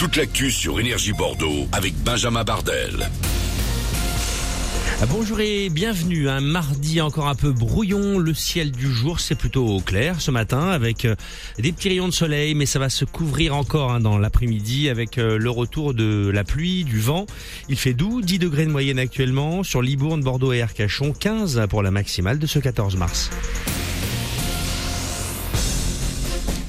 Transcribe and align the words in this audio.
toute 0.00 0.16
l'actu 0.16 0.50
sur 0.50 0.80
Énergie 0.80 1.12
Bordeaux 1.12 1.68
avec 1.72 1.94
Benjamin 2.02 2.42
Bardel. 2.42 3.10
Ah, 5.02 5.06
bonjour 5.06 5.40
et 5.40 5.68
bienvenue. 5.68 6.26
Un 6.30 6.40
mardi 6.40 7.02
encore 7.02 7.28
un 7.28 7.34
peu 7.34 7.52
brouillon. 7.52 8.18
Le 8.18 8.32
ciel 8.32 8.70
du 8.70 8.90
jour, 8.90 9.20
c'est 9.20 9.34
plutôt 9.34 9.78
clair 9.80 10.22
ce 10.22 10.30
matin 10.30 10.70
avec 10.70 11.04
euh, 11.04 11.16
des 11.58 11.70
petits 11.72 11.90
rayons 11.90 12.08
de 12.08 12.14
soleil, 12.14 12.54
mais 12.54 12.64
ça 12.64 12.78
va 12.78 12.88
se 12.88 13.04
couvrir 13.04 13.54
encore 13.54 13.92
hein, 13.92 14.00
dans 14.00 14.16
l'après-midi 14.16 14.88
avec 14.88 15.18
euh, 15.18 15.36
le 15.36 15.50
retour 15.50 15.92
de 15.92 16.30
la 16.32 16.44
pluie, 16.44 16.84
du 16.84 16.98
vent. 16.98 17.26
Il 17.68 17.76
fait 17.76 17.92
doux, 17.92 18.22
10 18.22 18.38
degrés 18.38 18.64
de 18.64 18.70
moyenne 18.70 18.98
actuellement 18.98 19.62
sur 19.62 19.82
Libourne, 19.82 20.22
Bordeaux 20.22 20.54
et 20.54 20.62
Arcachon, 20.62 21.12
15 21.12 21.66
pour 21.68 21.82
la 21.82 21.90
maximale 21.90 22.38
de 22.38 22.46
ce 22.46 22.58
14 22.58 22.96
mars. 22.96 23.28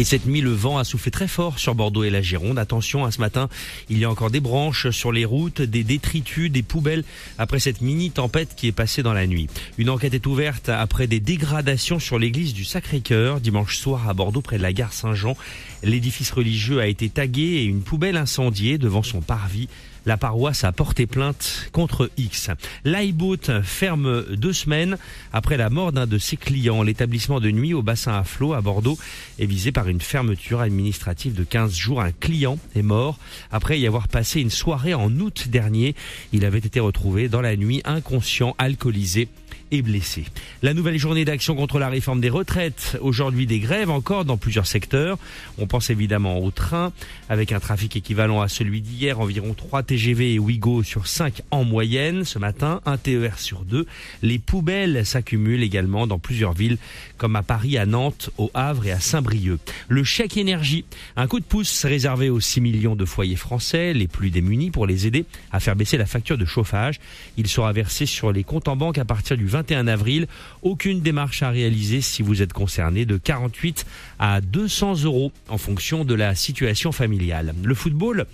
Et 0.00 0.04
cette 0.04 0.26
nuit, 0.26 0.40
le 0.40 0.52
vent 0.52 0.78
a 0.78 0.84
soufflé 0.84 1.10
très 1.10 1.26
fort 1.26 1.58
sur 1.58 1.74
Bordeaux 1.74 2.04
et 2.04 2.10
la 2.10 2.22
Gironde. 2.22 2.56
Attention, 2.56 3.04
à 3.04 3.10
ce 3.10 3.20
matin, 3.20 3.48
il 3.90 3.98
y 3.98 4.04
a 4.04 4.10
encore 4.10 4.30
des 4.30 4.38
branches 4.38 4.90
sur 4.90 5.10
les 5.10 5.24
routes, 5.24 5.60
des 5.60 5.82
détritus, 5.82 6.52
des 6.52 6.62
poubelles 6.62 7.02
après 7.36 7.58
cette 7.58 7.80
mini 7.80 8.12
tempête 8.12 8.54
qui 8.54 8.68
est 8.68 8.72
passée 8.72 9.02
dans 9.02 9.12
la 9.12 9.26
nuit. 9.26 9.48
Une 9.76 9.90
enquête 9.90 10.14
est 10.14 10.24
ouverte 10.26 10.68
après 10.68 11.08
des 11.08 11.18
dégradations 11.18 11.98
sur 11.98 12.16
l'église 12.16 12.54
du 12.54 12.64
Sacré-Cœur 12.64 13.40
dimanche 13.40 13.76
soir 13.76 14.08
à 14.08 14.14
Bordeaux 14.14 14.40
près 14.40 14.56
de 14.56 14.62
la 14.62 14.72
gare 14.72 14.92
Saint-Jean. 14.92 15.36
L'édifice 15.82 16.30
religieux 16.30 16.80
a 16.80 16.86
été 16.86 17.08
tagué 17.08 17.42
et 17.42 17.64
une 17.64 17.82
poubelle 17.82 18.16
incendiée 18.16 18.78
devant 18.78 19.02
son 19.02 19.20
parvis 19.20 19.68
la 20.08 20.16
paroisse 20.16 20.64
a 20.64 20.72
porté 20.72 21.06
plainte 21.06 21.68
contre 21.70 22.10
X. 22.16 22.48
L'iBoat 22.86 23.62
ferme 23.62 24.24
deux 24.36 24.54
semaines 24.54 24.96
après 25.34 25.58
la 25.58 25.68
mort 25.68 25.92
d'un 25.92 26.06
de 26.06 26.16
ses 26.16 26.38
clients. 26.38 26.82
L'établissement 26.82 27.40
de 27.40 27.50
nuit 27.50 27.74
au 27.74 27.82
bassin 27.82 28.14
à 28.14 28.24
flot 28.24 28.54
à 28.54 28.62
Bordeaux 28.62 28.96
est 29.38 29.44
visé 29.44 29.70
par 29.70 29.86
une 29.86 30.00
fermeture 30.00 30.62
administrative 30.62 31.34
de 31.34 31.44
15 31.44 31.74
jours. 31.74 32.00
Un 32.00 32.12
client 32.12 32.58
est 32.74 32.80
mort 32.80 33.18
après 33.52 33.78
y 33.78 33.86
avoir 33.86 34.08
passé 34.08 34.40
une 34.40 34.48
soirée 34.48 34.94
en 34.94 35.12
août 35.20 35.48
dernier. 35.48 35.94
Il 36.32 36.46
avait 36.46 36.58
été 36.58 36.80
retrouvé 36.80 37.28
dans 37.28 37.42
la 37.42 37.56
nuit 37.56 37.82
inconscient, 37.84 38.54
alcoolisé 38.56 39.28
et 39.70 39.82
blessé. 39.82 40.24
La 40.62 40.74
nouvelle 40.74 40.98
journée 40.98 41.24
d'action 41.24 41.54
contre 41.54 41.78
la 41.78 41.88
réforme 41.88 42.20
des 42.20 42.30
retraites. 42.30 42.96
Aujourd'hui, 43.00 43.46
des 43.46 43.58
grèves 43.58 43.90
encore 43.90 44.24
dans 44.24 44.36
plusieurs 44.36 44.66
secteurs. 44.66 45.18
On 45.58 45.66
pense 45.66 45.90
évidemment 45.90 46.38
au 46.38 46.50
train, 46.50 46.92
avec 47.28 47.52
un 47.52 47.60
trafic 47.60 47.96
équivalent 47.96 48.40
à 48.40 48.48
celui 48.48 48.80
d'hier, 48.80 49.20
environ 49.20 49.54
3 49.54 49.82
TGV 49.82 50.34
et 50.34 50.38
Ouigo 50.38 50.82
sur 50.82 51.06
5 51.06 51.42
en 51.50 51.64
moyenne. 51.64 52.24
Ce 52.24 52.38
matin, 52.38 52.80
un 52.86 52.96
TER 52.96 53.38
sur 53.38 53.62
2. 53.62 53.86
Les 54.22 54.38
poubelles 54.38 55.04
s'accumulent 55.04 55.62
également 55.62 56.06
dans 56.06 56.18
plusieurs 56.18 56.52
villes, 56.52 56.78
comme 57.16 57.36
à 57.36 57.42
Paris, 57.42 57.78
à 57.78 57.86
Nantes, 57.86 58.30
au 58.38 58.50
Havre 58.54 58.86
et 58.86 58.92
à 58.92 59.00
Saint-Brieuc. 59.00 59.60
Le 59.88 60.04
chèque 60.04 60.36
énergie, 60.36 60.84
un 61.16 61.26
coup 61.26 61.40
de 61.40 61.44
pouce 61.44 61.84
réservé 61.84 62.30
aux 62.30 62.40
6 62.40 62.60
millions 62.60 62.96
de 62.96 63.04
foyers 63.04 63.36
français, 63.36 63.92
les 63.92 64.08
plus 64.08 64.30
démunis, 64.30 64.70
pour 64.70 64.86
les 64.86 65.06
aider 65.06 65.24
à 65.52 65.60
faire 65.60 65.76
baisser 65.76 65.96
la 65.98 66.06
facture 66.06 66.38
de 66.38 66.44
chauffage. 66.44 67.00
Il 67.36 67.48
sera 67.48 67.72
versé 67.72 68.06
sur 68.06 68.32
les 68.32 68.44
comptes 68.44 68.68
en 68.68 68.76
banque 68.76 68.98
à 68.98 69.04
partir 69.04 69.36
du 69.36 69.46
20 69.46 69.57
21 69.58 69.88
avril. 69.88 70.28
Aucune 70.62 71.00
démarche 71.00 71.42
à 71.42 71.50
réaliser 71.50 72.00
si 72.00 72.22
vous 72.22 72.42
êtes 72.42 72.52
concerné 72.52 73.04
de 73.06 73.16
48 73.16 73.86
à 74.20 74.40
200 74.40 75.02
euros 75.02 75.32
en 75.48 75.58
fonction 75.58 76.04
de 76.04 76.14
la 76.14 76.36
situation 76.36 76.92
familiale. 76.92 77.54
Le 77.64 77.74
football 77.74 78.26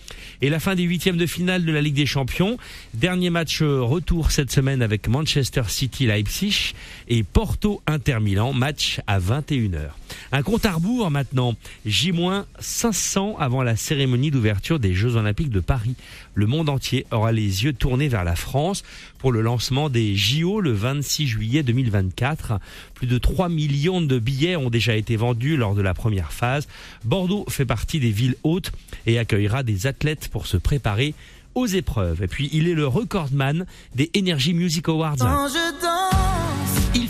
et 0.42 0.50
la 0.50 0.60
fin 0.60 0.74
des 0.74 0.82
huitièmes 0.82 1.16
de 1.16 1.26
finale 1.26 1.64
de 1.64 1.72
la 1.72 1.80
Ligue 1.80 1.94
des 1.94 2.06
Champions. 2.06 2.58
Dernier 2.92 3.30
match 3.30 3.62
retour 3.62 4.32
cette 4.32 4.52
semaine 4.52 4.82
avec 4.82 5.08
Manchester 5.08 5.62
City 5.68 6.06
Leipzig 6.06 6.74
et 7.08 7.22
Porto 7.22 7.80
Inter 7.86 8.20
Milan. 8.20 8.52
Match 8.52 9.00
à 9.06 9.18
21h. 9.18 10.03
Un 10.32 10.42
compte 10.42 10.66
à 10.66 10.72
rebours 10.72 11.10
maintenant. 11.10 11.54
J-500 11.86 13.36
avant 13.38 13.62
la 13.62 13.76
cérémonie 13.76 14.30
d'ouverture 14.30 14.78
des 14.78 14.94
Jeux 14.94 15.16
Olympiques 15.16 15.50
de 15.50 15.60
Paris. 15.60 15.94
Le 16.34 16.46
monde 16.46 16.68
entier 16.68 17.06
aura 17.10 17.32
les 17.32 17.64
yeux 17.64 17.72
tournés 17.72 18.08
vers 18.08 18.24
la 18.24 18.36
France 18.36 18.82
pour 19.18 19.32
le 19.32 19.40
lancement 19.40 19.88
des 19.88 20.16
JO 20.16 20.60
le 20.60 20.72
26 20.72 21.26
juillet 21.26 21.62
2024. 21.62 22.60
Plus 22.94 23.06
de 23.06 23.18
3 23.18 23.48
millions 23.48 24.00
de 24.00 24.18
billets 24.18 24.56
ont 24.56 24.70
déjà 24.70 24.96
été 24.96 25.16
vendus 25.16 25.56
lors 25.56 25.74
de 25.74 25.82
la 25.82 25.94
première 25.94 26.32
phase. 26.32 26.68
Bordeaux 27.04 27.44
fait 27.48 27.64
partie 27.64 28.00
des 28.00 28.10
villes 28.10 28.36
hautes 28.42 28.72
et 29.06 29.18
accueillera 29.18 29.62
des 29.62 29.86
athlètes 29.86 30.28
pour 30.28 30.46
se 30.46 30.56
préparer 30.56 31.14
aux 31.54 31.66
épreuves. 31.66 32.22
Et 32.22 32.26
puis 32.26 32.50
il 32.52 32.68
est 32.68 32.74
le 32.74 32.86
recordman 32.86 33.66
des 33.94 34.10
Energy 34.16 34.54
Music 34.54 34.88
Awards. 34.88 35.16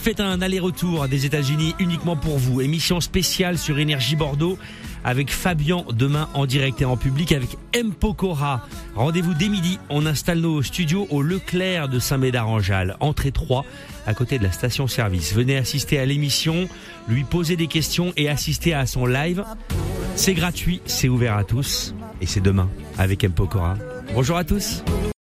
Il 0.04 0.12
fait 0.14 0.20
un 0.20 0.42
aller-retour 0.42 1.08
des 1.08 1.24
États-Unis 1.24 1.74
uniquement 1.78 2.14
pour 2.14 2.36
vous. 2.36 2.60
Émission 2.60 3.00
spéciale 3.00 3.56
sur 3.56 3.78
Énergie 3.78 4.16
Bordeaux 4.16 4.58
avec 5.02 5.32
Fabien 5.32 5.82
demain 5.94 6.28
en 6.34 6.44
direct 6.44 6.82
et 6.82 6.84
en 6.84 6.98
public 6.98 7.32
avec 7.32 7.56
M. 7.72 7.94
Rendez-vous 8.94 9.32
dès 9.32 9.48
midi. 9.48 9.78
On 9.88 10.04
installe 10.04 10.40
nos 10.40 10.62
studios 10.62 11.06
au 11.08 11.22
Leclerc 11.22 11.88
de 11.88 11.98
Saint-Médard-en-Jalles, 11.98 12.98
entrée 13.00 13.32
3, 13.32 13.64
à 14.06 14.12
côté 14.12 14.38
de 14.38 14.44
la 14.44 14.52
station-service. 14.52 15.32
Venez 15.32 15.56
assister 15.56 15.98
à 15.98 16.04
l'émission, 16.04 16.68
lui 17.08 17.24
poser 17.24 17.56
des 17.56 17.66
questions 17.66 18.12
et 18.18 18.28
assister 18.28 18.74
à 18.74 18.84
son 18.84 19.06
live. 19.06 19.42
C'est 20.16 20.34
gratuit, 20.34 20.82
c'est 20.84 21.08
ouvert 21.08 21.34
à 21.34 21.44
tous 21.44 21.94
et 22.20 22.26
c'est 22.26 22.42
demain 22.42 22.68
avec 22.98 23.24
M. 23.24 23.32
Bonjour 24.12 24.36
à 24.36 24.44
tous. 24.44 24.84